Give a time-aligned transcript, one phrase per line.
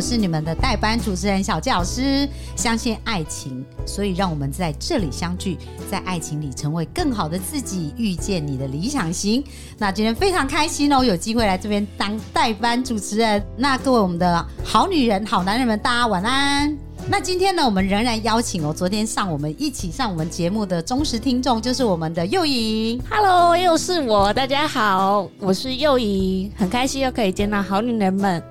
[0.00, 5.58] 是你们的代班主持人小纪老师，相信爱情，所以让我们在这里相聚，
[5.90, 9.44] 在爱情里成为更好的自己，遇见你的理想型。
[9.78, 13.44] 那今天非常开心哦，有机会来这边当代班主持人。
[13.56, 16.76] 那各位我们的好女人、好男人们，大家晚安。
[17.08, 23.00] 那今天呢，我们仍然邀请哦，昨天上我们一起上我们节目的忠实听众，就是我们的幼颖。
[23.10, 28.42] Hello，又是我，大家好，我是幼颖，很开心又可以见到好女人们。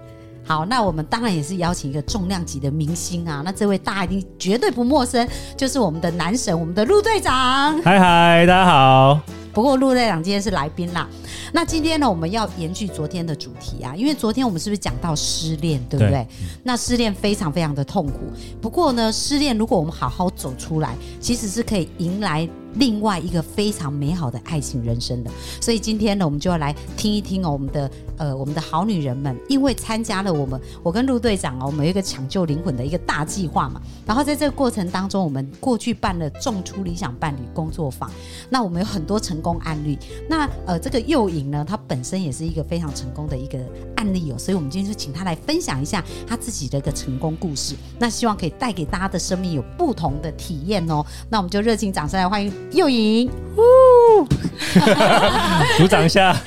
[0.49, 3.43] 好，那我们当然也是邀请一个重量级的明星啊！
[3.45, 7.79] 那这位大家一定绝对不陌生，就是我们的男神，我们的陆队长。
[7.83, 9.19] 嗨嗨，大家好。
[9.53, 11.07] 不过陆队长今天是来宾啦。
[11.53, 16.09] 那今天呢，我们要延续昨天的主题啊，因为昨天我们是不是讲到失恋，对不对？
[16.09, 16.27] 对。
[16.63, 18.21] 那失恋非常非常的痛苦。
[18.59, 22.49] 不过呢，失恋如果我们好好走出来，其实是可以迎来。
[22.75, 33.81] 另外一个非常美好的爱情人生的，所以今天呢，我们就要来听一听哦，我们的呃，我们的好女人们，因为参加了我们我跟陆队长哦，我们有一个抢救灵魂的一个大计划嘛。
[34.05, 38.09] 然后在这个过程当中，我们过去办了种出理想伴侣工作坊，
[38.49, 39.97] 那我们有很多成功案例。
[40.29, 43.57] 那呃，这个又颖呢，她本身也是一个非常成功的一个
[43.95, 47.75] 案例哦，所以我们今天就请她来分享一下她自己的一个成功故事。
[47.97, 51.03] 那希望可以带给大家的生命有不同的体验哦。
[51.29, 52.58] 那我们就热情掌声来欢迎。
[52.71, 53.29] 又颖，
[55.77, 56.35] 鼓掌一下。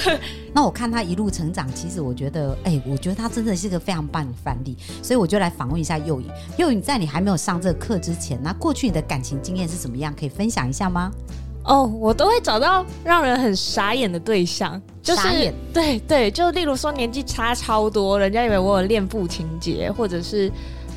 [0.52, 4.76] 那我看他一路成长，其实我觉得，哎、欸，我觉得他真的是个非常棒的范例。
[5.00, 6.26] 所以我就来访问一下幼颖。
[6.56, 10.12] 幼颖，在你还没有上这个课之前，那过去你的感情经验是怎么样？
[10.18, 11.12] 可以分享一下吗？
[11.64, 15.54] 哦，我都会找到让人很傻眼的对象，就是傻眼。
[15.72, 20.50] 对对，就例如说年纪差超多，人家以为我有恋父情节，或者是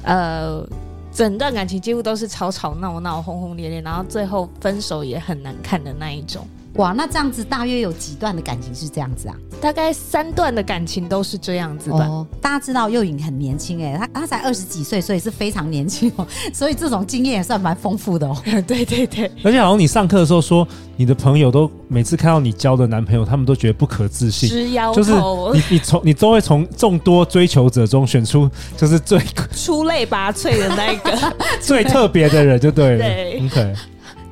[0.04, 0.66] 呃。
[1.14, 6.48] 整段感情几乎都是吵吵闹闹、轰轰烈烈，然后最后分手也很难看的那一种。
[6.76, 9.36] 哇，那这样子大约有几段的感情是这样子啊？
[9.62, 11.98] 大概三段的感情都是这样子的。
[11.98, 18.36] 哦，大家知道又颖很年轻哎，他他才二十几岁，所以是非常年轻哦， 所以这种经验也算蛮丰富的哦。
[18.66, 20.68] 对对对，而且好像你上课的时候说，
[20.98, 24.96] 你的朋友都每次看到你交的男朋友，他们都觉得不可置信，直摇头。
[24.96, 29.20] 就是你你从你都会从众多追求者中选出 就是最
[29.56, 32.98] 出类拔萃的那个最特别的人，就对了。
[32.98, 33.74] 对，OK。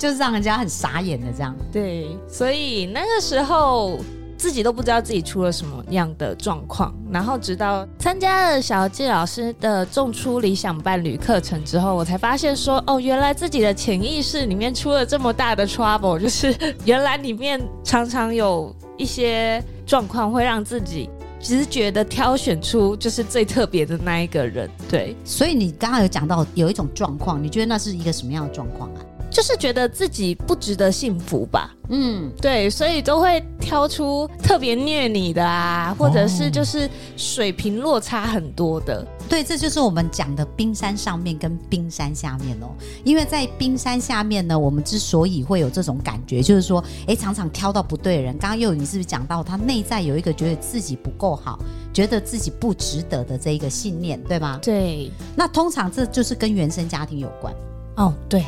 [0.01, 3.99] 就是让人家很傻眼的这样，对，所以那个时候
[4.35, 16.51] 自己都不知道自己出了什么样的状况，然后直到参加了小纪老师的种出理想伴侣课程之后，我才发现说，哦，原来自己的潜意识里面出了这么大的 trouble，就是
[16.83, 24.67] 原来里面常常有一些状况会让自己直觉的挑选出就是最特别的那一个人。
[24.89, 29.05] 对，所以你刚刚有讲到有一种状况，你觉得那是一个什么样的状况啊？
[29.31, 38.99] 就是觉得自己不值得幸福吧，嗯，对，所以都会挑出特别虐你的啊，或者是就是水平落差很多的。
[38.99, 42.67] 哦，对，这就是我们讲的冰山上面跟冰山下面哦。
[43.05, 48.37] 因为在冰山下面呢，我们之所以会有这种感觉，就是说，哎，常常挑到不对的人。
[48.37, 51.57] 刚刚又你是不是讲到他内在有一个觉得自己不够好，
[51.93, 54.59] 觉得自己不值得的这一个信念，对吗？
[54.61, 57.53] 对，那通常这就是跟原生家庭有关。
[57.95, 58.43] 哦，对。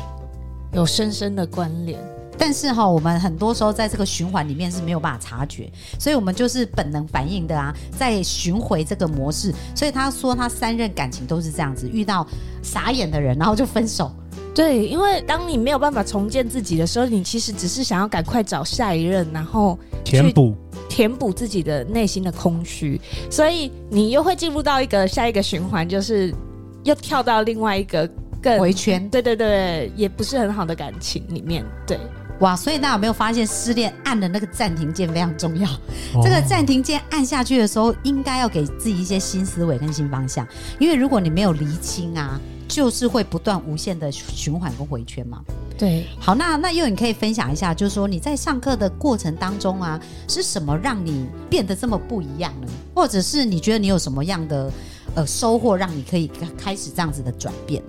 [0.74, 1.98] 有深深的关联，
[2.36, 5.70] 但是哈，我们很多时候在这个循环里面是没有办法察觉，
[6.00, 9.54] 所以我们就是本能反应的啊，在巡回这个模式。
[9.74, 12.26] 所以他说他三任感情都是这样子，遇到
[12.60, 14.10] 傻眼的人，然后就分手。
[14.52, 20.56] 对，因为当你没有办法重建自己的时候，你其实只是想要赶快找下一任，然后填补
[20.88, 26.34] 填补自己的内心的空虚，所以你又会进入到一个下一个循环，就是
[26.82, 28.10] 又跳到另外一个。
[28.58, 31.98] 回圈，对对对，也不是很好的感情里面，对，
[32.40, 35.68] 哇，所以大家有没有发现，失恋按的那个暂停键非常重要？
[36.14, 40.46] 哦、这个暂停键按下去的时候，应该要给自己一些新思维跟新方向，
[40.78, 45.40] 因为如果你没有厘清啊，就是会不断无限的循环跟回圈嘛。
[45.76, 52.68] 对，好，那那又你可以分享一下，就是说你在上课的过程当中啊，是什么让你变得这么不一样呢？
[52.94, 54.70] 或者是你觉得你有什么样的
[55.16, 57.82] 呃收获，让你可以开始这样子的转变？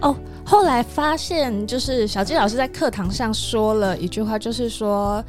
[0.00, 5.22] 哦，后来发现就是小纪老师在课堂上说了一句话，就是说，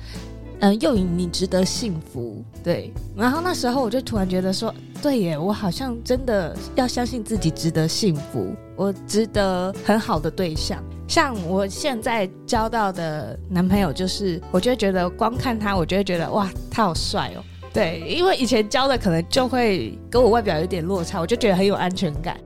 [0.60, 2.94] 嗯，又颖你值得幸福，对。
[3.16, 10.82] 然后那时候我就突然觉得说，对耶，我好像真的要相信自己值得幸福，我值得很好的对象。
[11.08, 17.44] 像我现在交到的男朋友，就是我就会觉得光看他，我就会觉得哇，他好帅哦。
[17.74, 22.38] 对，因为以前交的可能就会跟我外表有点落差，我就觉得很有安全感。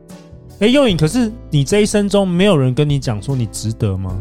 [0.60, 4.18] 哎，幼颖，可是你这一生中没有人跟你讲说你值得吗？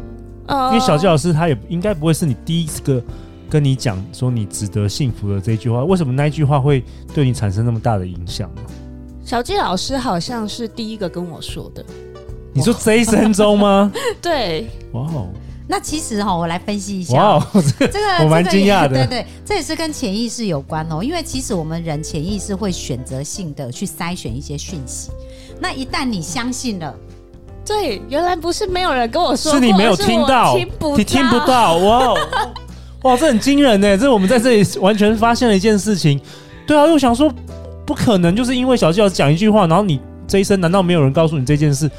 [0.46, 3.02] 呃，因为小纪老师他也应该不会是你第一个
[3.48, 5.84] 跟你讲说你值得幸福的这句话。
[5.84, 6.84] 为什么那一句话会
[7.14, 8.62] 对你产生那么大的影响呢？
[9.24, 11.84] 小纪老师好像是第一个跟我说的。
[12.52, 13.90] 你说这一生中吗？
[14.20, 14.66] 对。
[14.92, 15.28] 哇哦。
[15.66, 17.16] 那其实哈，我来分析一下。
[17.16, 18.94] 哇，这个这个我蛮惊讶的。
[19.06, 21.02] 对对，这也是跟潜意识有关哦。
[21.02, 25.10] 因为其实我们人潜意识会选择性的去筛选一些讯息。
[25.64, 26.94] 那一旦你相信了，
[27.64, 30.54] 对，原来不是没有人跟我说，是你没有听到，
[30.94, 31.78] 你听不到。
[31.78, 32.14] 哇
[33.04, 33.96] 哇，这很惊人呢。
[33.96, 36.20] 这我们在这里完全发现了一件事情。
[36.66, 37.32] 对啊，又想说
[37.86, 41.90] 不可能，就是因为小纪老师讲一句话，然后你这一生难道没有人告诉你这件事？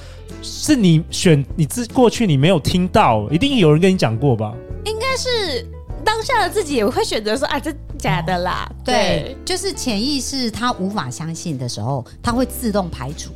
[0.44, 4.54] 是你选你自过去你没有听到，一定有人跟你讲过吧？
[4.84, 5.66] 应该是
[6.04, 8.70] 当下的自己也会选择说啊，这假的啦。
[8.70, 13.32] 哦、对，对，就是潜意识他无法相信的时候，他会自动排除。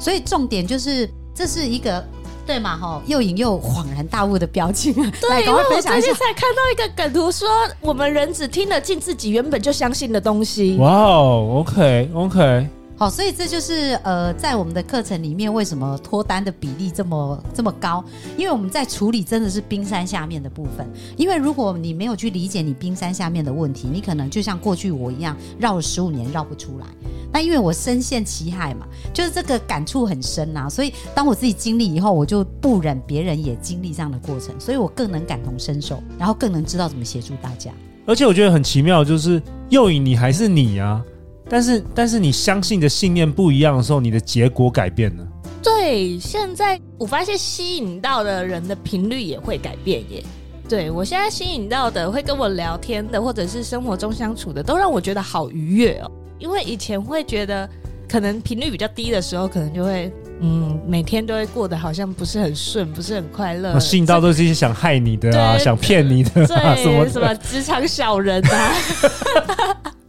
[0.00, 2.04] 所以重点就是这是一个
[2.46, 2.76] 对嘛？
[2.76, 4.92] 吼，又引又恍然大悟的表情。
[4.94, 7.48] 对，因为我最近才看到一个梗图说，
[7.80, 10.76] 我们人只听得进自己原本就相信的东西。
[10.78, 12.66] 哇哦，OK OK。
[13.00, 18.04] 好，所以这就是呃，在我们的课程里面，为什么脱单的比例这么这么高？
[18.36, 20.86] 因为我们在处理真的是冰山下面的部分。
[21.16, 26.86] 因为如果你没有去理解你冰山下面的问题，你可能就像过去我一样绕了十五年绕不出来。
[27.32, 30.68] 那因为我深陷其害嘛，就是这个感触很深呐。
[30.68, 37.70] 所以当我自己经历以后，我就不忍别人也经历这样的过程，所以我更能感同身受，然后更能知道怎么协助大家。
[38.04, 41.02] 而且我觉得很奇妙，就是又以，你还是你啊。
[41.50, 45.26] 但是，但是你相信的信念不一样的时候，你的结果改变了。
[45.60, 50.24] 对，现在我发现吸引到的人的频率也会改变耶。
[50.68, 56.10] 对，我现在吸引到的会跟我聊天的，或者是生活中相处的，都让我觉得好愉悦哦。
[56.38, 57.68] 因为以前会觉得，
[58.08, 60.10] 可能频率比较低的时候，可能就会
[60.40, 63.78] 嗯，每天都会过得好像不是很顺，不是很快乐。
[63.80, 68.72] 吸引到都是一些想害你的啊，想骗你的啊，什么什么职场小人啊。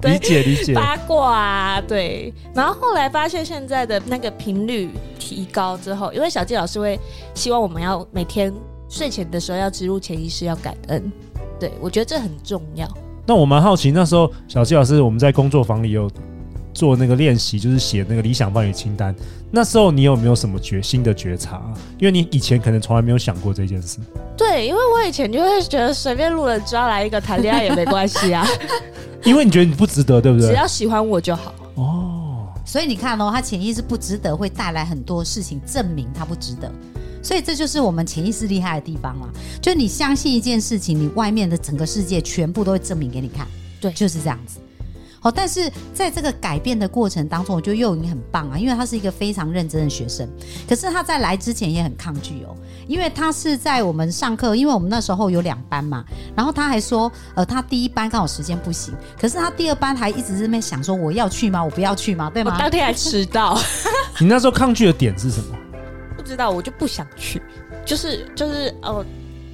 [0.03, 2.33] 理解理解八卦啊，对。
[2.53, 4.89] 然后后来发现现在的那个频率
[5.19, 6.99] 提高之后，因为小纪老师会
[7.33, 8.53] 希望我们要每天
[8.89, 11.11] 睡前的时候要植入潜意识，要感恩。
[11.59, 12.87] 对，我觉得这很重要。
[13.25, 16.09] 那我蛮好奇，那时候小纪老师我们在工作坊里有
[16.73, 19.15] 做那个练习，就是写那个理想伴侣清单。
[19.51, 21.61] 那时候你有没有什么觉新的觉察？
[21.99, 23.99] 因为你以前可能从来没有想过这件事。
[24.37, 28.47] 对，因为我以前就会觉得随便路人抓来一个谈恋爱也没关系啊。
[29.23, 30.47] 因为你觉得你不值得，对不对？
[30.47, 31.53] 只要喜欢我就好。
[31.75, 36.71] 哦，所以你看哦，他潜意识不值得，会带来很多事情证明他不值得。
[37.21, 39.29] 所以这就是我们潜意识厉害的地方了。
[39.61, 43.45] 就你相信一件事情，你外面的整个世界全部都会证明给你看。
[43.79, 44.59] 对，就是这样子。
[45.23, 50.27] 好，但是在这个改变的过程当中，我觉得幼颖很棒啊，因为他是一个非常认真的学生。
[50.67, 52.57] 可是他在来之前也很抗拒哦，
[52.87, 56.03] 因为他是在我们上课，因为我们那时候有两班嘛，
[56.35, 61.63] 然后他还说，呃，他第一班刚好时间不行，可是他第二班还一直在那边想说，我要去吗？
[61.63, 62.31] 我不要去吗？
[62.33, 62.57] 对吗？
[62.57, 63.55] 当天还迟到。
[64.19, 65.55] 你那时候抗拒的点是什么？
[66.17, 67.39] 不知道，我就不想去，
[67.85, 69.05] 就是就是哦。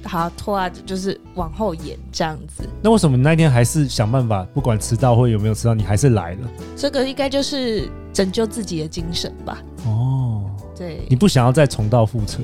[0.04, 2.68] 好拖啊，就是往后延这样子。
[2.82, 6.48] 那为什么你那天还是想办法，不管迟到或有没有迟到，你还是来了？
[6.76, 9.58] 这个应该就是拯救自己的精神吧。
[9.86, 10.44] 哦，
[10.76, 12.38] 对，你不想要再重蹈覆辙。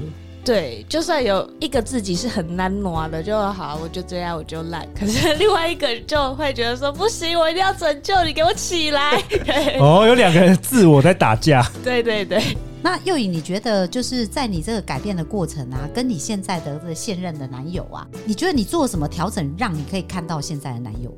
[0.44, 4.87] 对，就算有一个自己是很难挪的，就好，我就这样，我就烂。
[4.94, 9.16] 可是另外一个就会觉得说，不行，我一定要拯救你，给我起来。
[9.80, 11.66] 哦，有两个人自我在打架。
[11.82, 12.42] 对 对对。
[12.84, 21.10] 那幼颖，你觉得就是在你这个改变的过程啊，跟你现在的这个现任的男友啊，你觉得你做什么调整，让你可以看到现在的男友？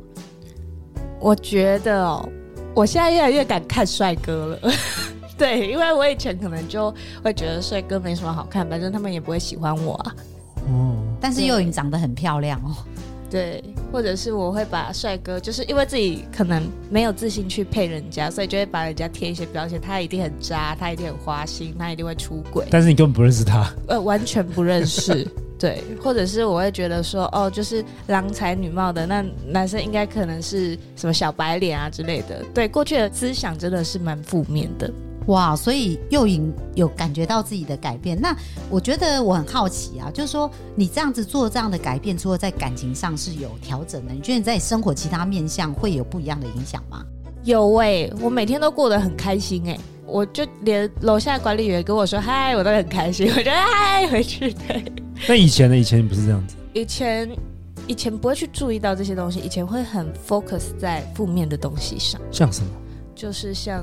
[1.19, 2.29] 我觉得哦，
[2.73, 4.71] 我现在越来越敢看帅哥了。
[5.37, 10.15] 对，因为我以前可能就会觉得帅哥没什么好看，反正他们也不会喜欢我啊。
[10.69, 12.77] 哦，但是幼颖长得很漂亮哦。
[13.31, 22.67] 对，或者是我会把帅哥，就是因为自己可能没有自信去配人家，所以就会把人家贴一些标签，他一定很渣，他一定很花心，他一定会出轨。
[22.71, 25.27] 但是你根本不认识他，呃，完全不认识。
[25.59, 32.45] 对，或者是我会觉得说，哦，就是郎才女貌的那男生，应该可能是什么小白脸啊之类的。
[32.53, 34.91] 对，过去的思想真的是蛮负面的。
[35.27, 38.21] 哇，所以又颖有感觉到自己的改变。
[38.21, 38.37] 那
[38.71, 47.05] 我觉得我很好奇啊，就是说你这样子做这样的改变，除了在感情上是有调整的，你觉得你在生活其他面向会有不一样的影响吗？
[47.45, 54.85] 有哎、欸，我每天都过得很开心哎、欸，我就连楼下管理员跟我说嗨，我都很开心，我觉得嗨回去对。
[55.29, 55.77] 那以前呢？
[55.77, 56.57] 以前不是这样子。
[56.73, 57.29] 以前
[57.87, 62.69] 以前不会去注意到这些东西，以前会很 focus 在负面的东西上，像什么？
[63.17, 63.83] 就是像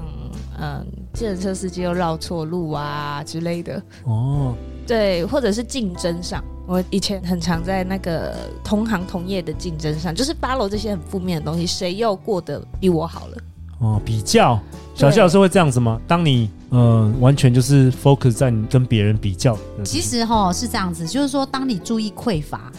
[0.57, 3.81] 嗯，自行车司机又绕错路啊之类的。
[4.05, 4.55] 哦，
[4.87, 13.37] 对，或者是竞争上，我以前很常在那个同行同业的竞争上，就是 follow 这些很负面的东西，谁又过得比我好了？
[13.79, 14.57] 哦，比较。
[14.95, 15.99] 小谢老师会这样子吗？
[16.07, 22.71] 当你呃完全就是 focus 在你跟别人比较，其实哈是这样子，就是说当你注意匮乏，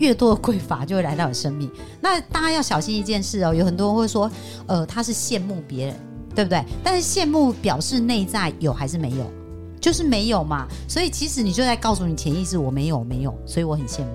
[0.00, 1.70] 越多的匮乏就会来到你生命。
[2.00, 4.28] 那大家要小心一件事哦，有很多人会说，
[4.66, 5.96] 呃，他是羡慕别人，
[6.34, 6.64] 对不对？
[6.82, 9.30] 但是羡慕表示内在有还是没有？
[9.80, 10.66] 就是没有嘛。
[10.88, 14.06] 所以其实你就在告诉你潜意识，我没有，没有，所以我很羡慕。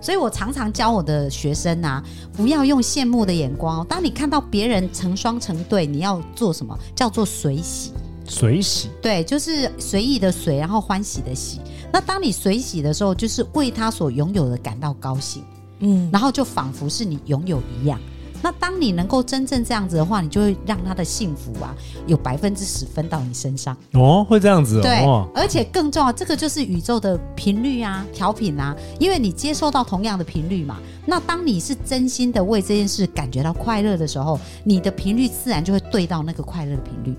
[0.00, 2.04] 所以我常常教我的学生啊，
[2.34, 3.84] 不要用羡慕的眼光。
[3.86, 6.78] 当你看到别人成双成对，你要做什么？
[6.94, 7.92] 叫做随喜。
[8.26, 11.60] 随喜，对，就是随意的随，然后欢喜的喜。
[11.94, 15.44] 那当你随喜的时候，就是为他所拥有的感到高兴，
[15.78, 18.00] 嗯，然后就仿佛是你拥有一样。
[18.42, 21.72] 那当你能够真正这样子的话，你就会让他的幸福啊，
[22.08, 24.82] 有百分之十分到你身上哦，会这样子哦。
[24.82, 30.78] 对，而且更重要，这个就是宇宙的频率啊，调频啊，因为你接受到同样的频率嘛。
[31.06, 37.16] 那当你是真心的为这件事感觉到快乐的时候，你的频率自然就会对到那个快乐的频率。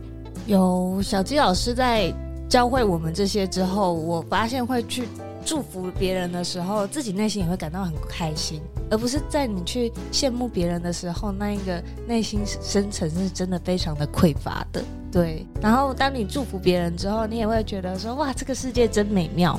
[0.47, 2.13] 有小鸡老师在
[2.49, 5.07] 教会我们这些之后，我发现会去。
[5.47, 8.59] 祝福别人的时候，自己内心也会感到很开心，
[8.89, 14.83] 而不是在你去羡慕别人的时候，那一个内心深层是真的非常的匮乏的。
[15.11, 19.55] 对，然后当你祝福别人之后，你也会觉得说，哇，这个世界真美妙。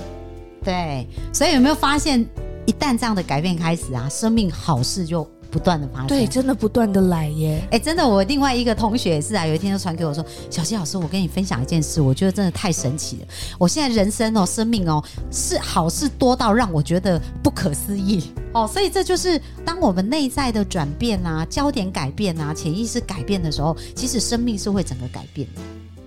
[0.64, 2.20] 对，所以有没有发现，
[2.66, 5.24] 一旦这样的改变开始啊，生命好事就。
[5.56, 7.66] 不断的发生，对，真的不断的来耶！
[7.70, 13.26] 哎，真的，我另外一个同学也是啊，有一天就传给我说：“小溪老师，我跟你分享一件事，我觉得真的太神奇了。
[13.58, 18.68] 我现在人生哦，生命哦，是好事多到让我觉得不可思议哦。
[18.70, 25.62] 所以这就是当我们内在的转变啊，焦点改变啊，潜意识改变的时候，其实生命是会整个改变的。”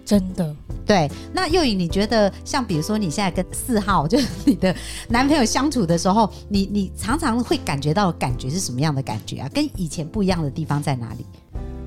[0.09, 0.55] 真的
[0.87, 4.75] 对，那又颖，你觉得像比如说你现在跟四号，就是你的
[5.07, 9.47] 男朋友相处的时候，你你常常会感觉到感觉是什么样的感觉啊？
[9.53, 11.23] 跟以前不一样的地方在哪里？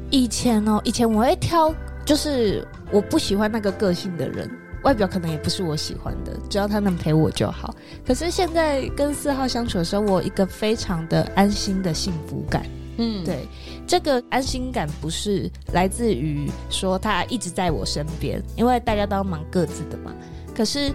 [0.08, 1.74] 以前哦，以前我会挑，
[2.04, 4.48] 就是我不喜欢那个个性的人，
[4.84, 7.74] 外表可能也不是我喜欢的，只要他能陪我就好。
[8.06, 12.64] 可是现在跟四号相处的时候，我有一个非常的安心的幸福感。
[12.98, 13.46] 嗯，对，
[13.86, 20.12] 这个安心感不是来自于说他一直在我身边，因为大家都要忙各自的嘛。
[20.54, 20.92] 可是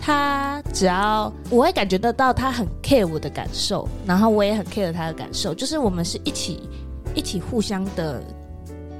[0.00, 6.68] 他只要我会感觉得到他很 care 我的感受，然后我也很 care 他的感受，就是我们是一起
[7.14, 8.22] 一起互相的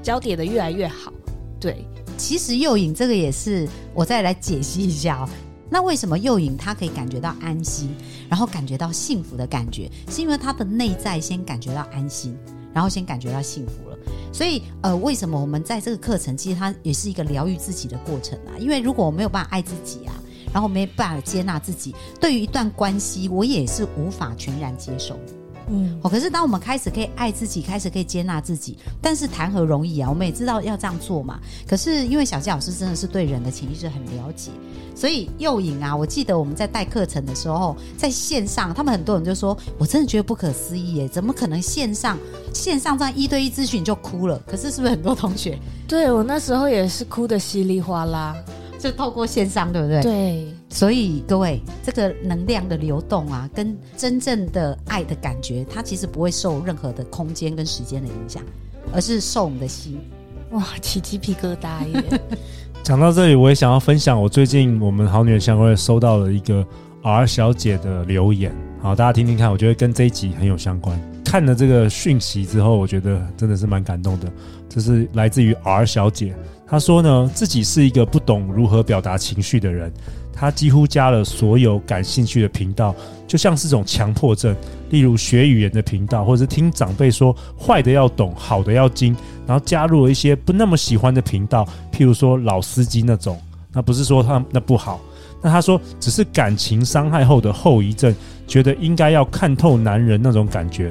[0.03, 1.13] 交叠的越来越好。
[1.59, 1.85] 对，
[2.17, 5.29] 其实右影这个也是我再来解析一下哦。
[5.73, 7.95] 那为什么幼影他可以感觉到安心，
[8.29, 12.37] 然后感觉到幸福的感觉，是因为他的内在先感觉到安心，
[12.73, 13.97] 然后先感觉到幸福了。
[14.33, 18.59] 所以，呃，为什么我们在这个课程，其实它也是一个疗愈自己的过程啊。
[18.59, 20.13] 因为如果我没有办法爱自己啊，
[20.53, 25.17] 然后没办法接纳自己，对于一段关系，我也是无法全然接受。
[25.71, 30.09] 嗯，哦，可是当我们开始可以爱自己，开始可以接纳自己，但是谈何容易啊？
[30.09, 31.39] 我们也知道要这样做嘛。
[31.67, 34.51] 可是因为小鸡老师真的是对人的潜意识很了解，
[34.95, 42.17] 所以诱引啊，我记得我们在带课程的时候，在线上，他们很多人就说，我真的觉得不可思议耶，怎么可能线上
[42.53, 44.39] 线上这样一对一咨询就哭了？
[44.47, 45.57] 可是是不是很多同学？
[45.87, 48.35] 对，我那时候也是哭的稀里哗啦。
[48.79, 50.01] 就透过线上，对不对？
[50.01, 58.41] 对，所以各位，这个能量的流动啊，跟真正的爱的感觉，它其实不会受任何的空间跟时间的影响，
[58.93, 59.99] 而是受我们的心。
[60.51, 62.21] 哇，起鸡皮疙瘩耶！
[62.83, 66.65] 讲到这里，我也想要分享，我最近我们好女人相关收到了一个
[67.03, 70.97] R 小姐的留言，好，大家听听看，我觉得跟这一集很有相关。
[71.25, 74.31] 看了这个讯息之后，我觉得真的是蛮感动的。
[74.67, 76.33] 这是来自于 R 小姐。
[76.71, 79.91] 他说呢，自己是一个不懂如何表达情绪的人，
[80.31, 82.95] 他几乎加了所有感兴趣的频道，
[83.27, 84.55] 就像是种强迫症。
[84.89, 89.13] 例如学语言的频道，或者听长辈说坏的要懂，好的要精，
[89.45, 93.37] 然后加入了一些不那么喜欢的频道，譬如说老司机那种。
[93.73, 95.01] 那不是说他那不好，
[95.41, 98.15] 那他说只是感情伤害后的后遗症，
[98.47, 100.89] 觉得应该要看透男人那种感觉。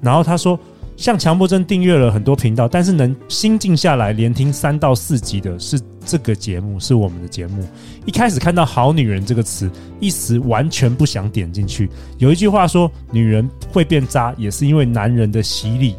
[0.00, 0.58] 然后他说。
[0.96, 7.64] 像强迫症订阅了很多频道，但是能心静下来连听三到四集的是这个节目，是我们的节目。
[8.06, 11.90] 一开始看到“好女人”这个词，一时完全不想点进去。
[12.18, 15.94] 有一句话说：“女人会变渣，也是因为男人的洗礼。”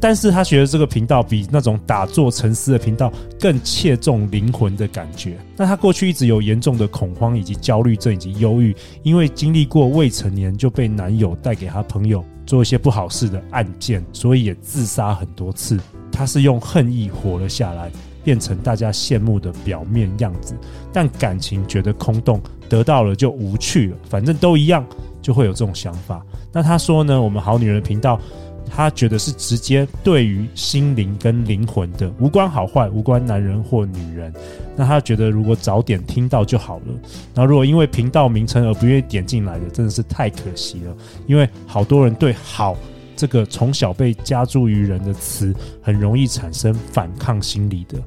[0.00, 5.36] 但是他觉得这个频道比那种打坐沉思的频道更切中灵魂的感觉。
[5.56, 15.78] 那他过去一直有严重的恐慌以及焦虑症以及忧郁，因为经历过未成年就被男友带给他朋友做一些不好事的案件，所以也自杀很多次。
[16.12, 17.90] 他是用恨意活了下来，
[18.22, 20.54] 变成大家羡慕的表面样子，
[20.92, 24.84] 但感情觉得空洞，得到了就无趣了，反正都一样，
[25.22, 26.24] 就会有这种想法。
[26.52, 28.20] 那他说呢，我们好女人频道。
[28.68, 34.32] 他觉得是直接对于心灵跟灵魂的，无关好坏，无关男人或女人。
[34.76, 36.84] 那他觉得如果早点听到就好了。
[37.34, 40.96] 然后如果因为频道名称而不愿意点进来的，真的是太可惜了。
[41.26, 42.76] 因为好多人对“好”
[43.16, 47.98] 这个从小被加诸于人的词，很容易产生反抗心理的。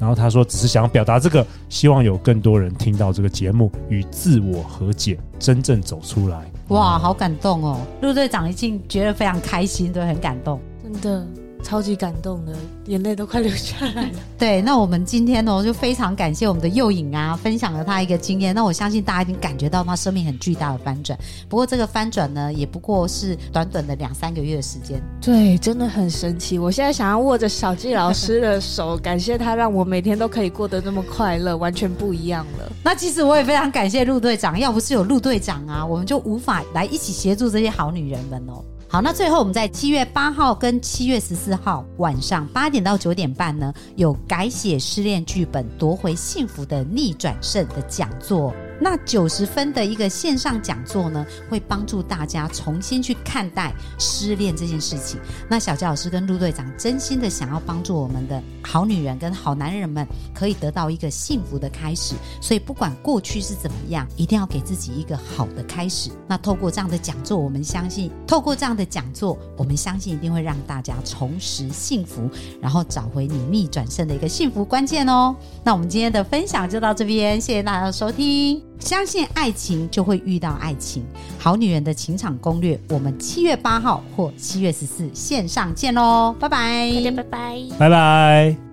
[0.00, 6.50] 然后他说，只是想表达这个，希望有更多人听到这个节目，与自我和解，真正走出来。
[6.68, 7.80] 哇，好感动哦！
[8.02, 11.26] 陆队长一进觉得非常开心，对，很感动，真的。
[11.62, 12.52] 超级感动的，
[12.86, 14.10] 眼泪都快流下来了。
[14.38, 18.54] 对，那我们今天呢，就非常感谢我们的幼颖啊，分享了他一个经验。
[18.54, 21.18] 那我相信大家已经感觉到他生命很巨大的翻转。
[21.48, 25.02] 不过这个翻转呢，也不过是短短的两三个月的时间。
[25.20, 26.58] 对，真的很神奇。
[26.58, 32.72] 我现在想要握着小纪老师的手，感谢他让我每天都可以过得那么快乐，完全不一样了。
[32.82, 38.64] 那其实我也非常感谢陆队长，要不是有陆队长啊，我们就无法来一起协助这些好女人们哦。
[38.90, 48.50] 好，那最后我们在七月八号跟七月十四号晚上八点到九点半呢，有改写失恋剧本、夺回幸福的逆转胜的讲座。
[48.80, 55.20] 那九十分的一个线上讲座呢，会帮助大家重新去看待失恋这件事情。
[55.48, 62.14] 那小佳老师跟陆队长真心的想要帮助我们的好女人跟好男人们，可以得到一个幸福的开始。
[62.40, 66.10] 所以不管过去是怎么样，一定要给自己一个好的开始。
[66.26, 72.30] 那透过这样的讲座，我们相信，透过这样的讲座，我们相信一定会让大家重拾幸福，
[72.60, 75.34] 然后找回你逆转胜的一个幸福关键哦。
[75.64, 78.67] 那我们今天的分享就到这边，谢谢大家的收听。
[78.78, 81.04] 相信爱情，就会遇到爱情。
[81.38, 86.34] 好女人的情场攻略，我们七月八号或七月十四线上见喽！
[86.38, 88.67] 拜拜，大家拜拜，拜拜。